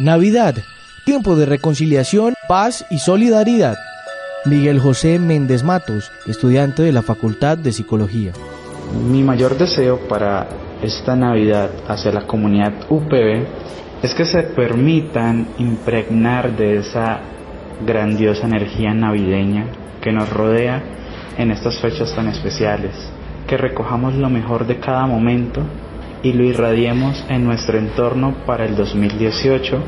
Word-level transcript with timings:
Navidad, 0.00 0.54
tiempo 1.04 1.36
de 1.36 1.44
reconciliación, 1.44 2.32
paz 2.48 2.86
y 2.88 3.00
solidaridad. 3.00 3.76
Miguel 4.46 4.80
José 4.80 5.18
Méndez 5.18 5.62
Matos, 5.62 6.10
estudiante 6.26 6.82
de 6.82 6.90
la 6.90 7.02
Facultad 7.02 7.58
de 7.58 7.70
Psicología. 7.70 8.32
Mi 9.10 9.22
mayor 9.22 9.58
deseo 9.58 10.08
para 10.08 10.48
esta 10.80 11.14
Navidad 11.16 11.68
hacia 11.86 12.12
la 12.12 12.26
comunidad 12.26 12.72
UPB 12.88 13.44
es 14.02 14.14
que 14.14 14.24
se 14.24 14.42
permitan 14.42 15.48
impregnar 15.58 16.56
de 16.56 16.78
esa 16.78 17.20
grandiosa 17.84 18.46
energía 18.46 18.94
navideña 18.94 19.66
que 20.00 20.12
nos 20.12 20.30
rodea 20.30 20.82
en 21.36 21.50
estas 21.50 21.78
fechas 21.78 22.14
tan 22.14 22.28
especiales, 22.28 22.94
que 23.46 23.58
recojamos 23.58 24.14
lo 24.14 24.30
mejor 24.30 24.66
de 24.66 24.80
cada 24.80 25.06
momento 25.06 25.60
y 26.22 26.32
lo 26.32 26.44
irradiemos 26.44 27.24
en 27.28 27.44
nuestro 27.44 27.78
entorno 27.78 28.34
para 28.46 28.66
el 28.66 28.76
2018 28.76 29.82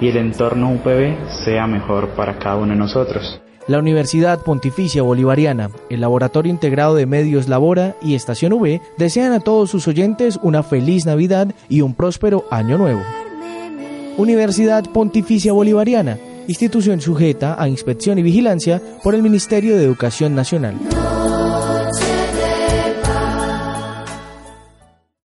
y 0.00 0.08
el 0.08 0.16
entorno 0.16 0.72
UPB 0.72 1.30
sea 1.44 1.66
mejor 1.66 2.08
para 2.10 2.38
cada 2.38 2.56
uno 2.56 2.72
de 2.72 2.78
nosotros. 2.78 3.40
La 3.68 3.78
Universidad 3.78 4.42
Pontificia 4.42 5.02
Bolivariana, 5.02 5.70
el 5.88 6.00
Laboratorio 6.00 6.50
Integrado 6.50 6.96
de 6.96 7.06
Medios 7.06 7.48
Labora 7.48 7.94
y 8.02 8.16
Estación 8.16 8.54
V 8.54 8.80
desean 8.98 9.32
a 9.32 9.40
todos 9.40 9.70
sus 9.70 9.86
oyentes 9.86 10.38
una 10.42 10.64
feliz 10.64 11.06
Navidad 11.06 11.54
y 11.68 11.80
un 11.82 11.94
próspero 11.94 12.44
año 12.50 12.76
nuevo. 12.76 13.02
Universidad 14.16 14.84
Pontificia 14.90 15.52
Bolivariana, 15.52 16.18
institución 16.48 17.00
sujeta 17.00 17.54
a 17.56 17.68
inspección 17.68 18.18
y 18.18 18.22
vigilancia 18.22 18.82
por 19.04 19.14
el 19.14 19.22
Ministerio 19.22 19.76
de 19.76 19.84
Educación 19.84 20.34
Nacional. 20.34 20.74